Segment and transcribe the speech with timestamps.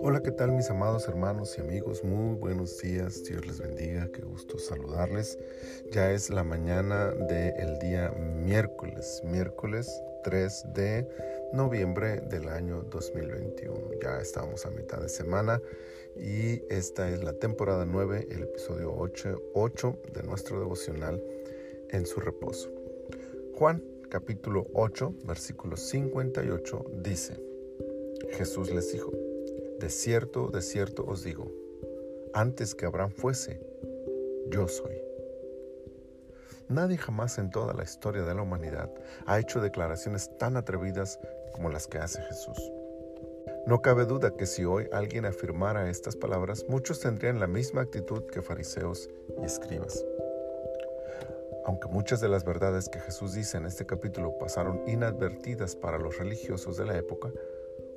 [0.00, 2.02] Hola, ¿qué tal mis amados hermanos y amigos?
[2.02, 5.38] Muy buenos días, Dios les bendiga, qué gusto saludarles.
[5.92, 8.10] Ya es la mañana del día
[8.44, 9.90] miércoles, miércoles
[10.24, 11.06] 3 de
[11.52, 14.00] noviembre del año 2021.
[14.02, 15.60] Ya estamos a mitad de semana
[16.16, 21.22] y esta es la temporada 9, el episodio 8, 8 de nuestro devocional
[21.90, 22.70] en su reposo.
[23.54, 27.40] Juan capítulo 8, versículo 58 dice,
[28.32, 29.12] Jesús les dijo,
[29.80, 31.50] de cierto, de cierto os digo,
[32.32, 33.60] antes que Abraham fuese,
[34.48, 34.94] yo soy.
[36.68, 38.92] Nadie jamás en toda la historia de la humanidad
[39.26, 41.18] ha hecho declaraciones tan atrevidas
[41.52, 42.58] como las que hace Jesús.
[43.66, 48.24] No cabe duda que si hoy alguien afirmara estas palabras, muchos tendrían la misma actitud
[48.26, 49.10] que fariseos
[49.40, 50.04] y escribas.
[51.66, 56.16] Aunque muchas de las verdades que Jesús dice en este capítulo pasaron inadvertidas para los
[56.16, 57.32] religiosos de la época,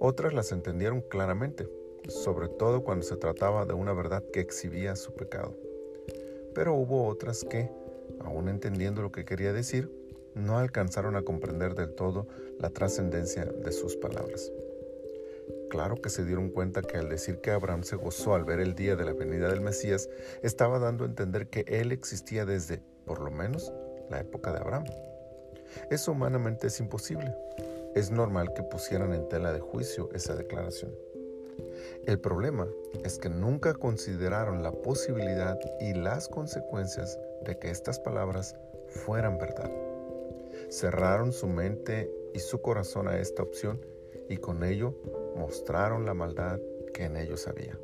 [0.00, 1.68] otras las entendieron claramente,
[2.08, 5.54] sobre todo cuando se trataba de una verdad que exhibía su pecado.
[6.54, 7.70] Pero hubo otras que,
[8.20, 9.92] aun entendiendo lo que quería decir,
[10.34, 12.26] no alcanzaron a comprender del todo
[12.58, 14.50] la trascendencia de sus palabras.
[15.68, 18.74] Claro que se dieron cuenta que al decir que Abraham se gozó al ver el
[18.74, 20.08] día de la venida del Mesías,
[20.42, 23.72] estaba dando a entender que él existía desde, por lo menos,
[24.10, 24.84] la época de Abraham.
[25.90, 27.34] Eso humanamente es imposible,
[27.94, 30.94] es normal que pusieran en tela de juicio esa declaración.
[32.06, 32.68] El problema
[33.04, 38.54] es que nunca consideraron la posibilidad y las consecuencias de que estas palabras
[38.88, 39.70] fueran verdad.
[40.70, 43.80] Cerraron su mente y su corazón a esta opción
[44.28, 44.94] y con ello
[45.36, 46.60] mostraron la maldad
[46.92, 47.78] que en ellos había.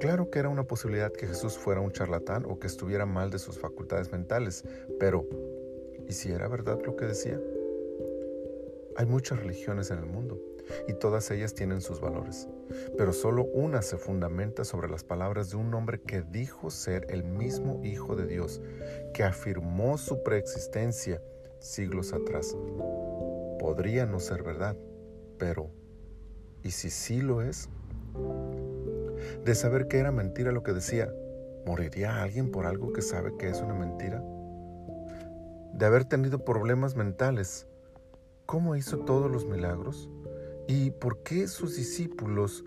[0.00, 3.38] Claro que era una posibilidad que Jesús fuera un charlatán o que estuviera mal de
[3.38, 4.64] sus facultades mentales,
[5.00, 5.26] pero
[6.06, 7.40] ¿y si era verdad lo que decía?
[8.96, 10.40] Hay muchas religiones en el mundo
[10.88, 12.48] y todas ellas tienen sus valores,
[12.96, 17.24] pero solo una se fundamenta sobre las palabras de un hombre que dijo ser el
[17.24, 18.60] mismo Hijo de Dios,
[19.14, 21.22] que afirmó su preexistencia
[21.58, 22.56] siglos atrás.
[23.58, 24.76] Podría no ser verdad,
[25.38, 25.70] pero
[26.62, 27.68] ¿y si sí lo es?
[29.44, 31.12] De saber que era mentira lo que decía,
[31.64, 34.22] ¿moriría alguien por algo que sabe que es una mentira?
[35.72, 37.66] De haber tenido problemas mentales,
[38.46, 40.08] cómo hizo todos los milagros
[40.68, 42.64] y por qué sus discípulos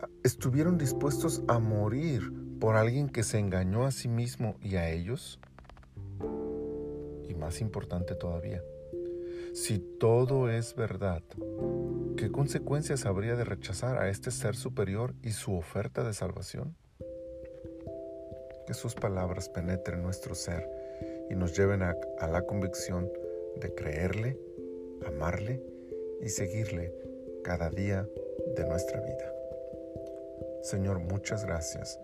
[0.00, 4.90] ah, estuvieron dispuestos a morir por alguien que se engañó a sí mismo y a
[4.90, 5.38] ellos.
[7.28, 8.62] Y más importante todavía,
[9.54, 11.22] si todo es verdad,
[12.16, 16.76] ¿qué consecuencias habría de rechazar a este ser superior y su oferta de salvación?
[18.66, 20.68] Que sus palabras penetren nuestro ser
[21.30, 23.08] y nos lleven a, la convicción
[23.60, 24.36] de creerle
[25.06, 25.62] amarle
[26.20, 26.92] y seguirle
[27.44, 28.08] cada día
[28.56, 29.32] de nuestra vida.
[30.62, 32.00] Señor, muchas gracias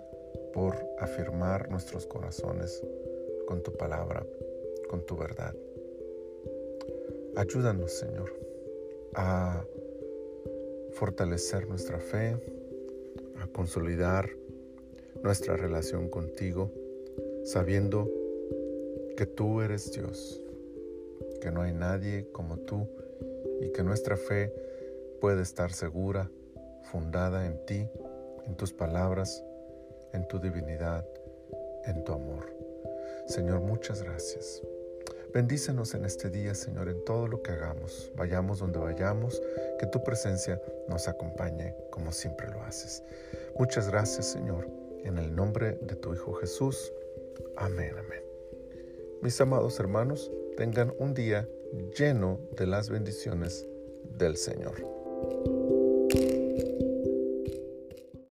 [0.52, 2.80] por afirmar nuestros corazones
[3.48, 4.24] con tu palabra,
[4.88, 5.54] con tu verdad.
[7.36, 8.32] Ayúdanos, Señor,
[9.14, 9.64] a
[10.92, 12.36] fortalecer nuestra fe,
[13.40, 14.28] a consolidar
[15.22, 16.72] nuestra relación contigo,
[17.44, 18.10] sabiendo
[19.16, 20.42] que tú eres Dios,
[21.40, 22.88] que no hay nadie como tú
[23.60, 24.52] y que nuestra fe
[25.20, 26.30] puede estar segura,
[26.82, 27.88] fundada en ti,
[28.46, 29.44] en tus palabras,
[30.12, 31.06] en tu divinidad,
[31.84, 32.52] en tu amor.
[33.26, 34.62] Señor, muchas gracias.
[35.32, 38.10] Bendícenos en este día, Señor, en todo lo que hagamos.
[38.16, 39.40] Vayamos donde vayamos,
[39.78, 43.02] que tu presencia nos acompañe como siempre lo haces.
[43.56, 44.68] Muchas gracias, Señor,
[45.04, 46.92] en el nombre de tu Hijo Jesús.
[47.56, 48.22] Amén, amén.
[49.22, 51.48] Mis amados hermanos, tengan un día
[51.96, 53.66] lleno de las bendiciones
[54.18, 54.74] del Señor.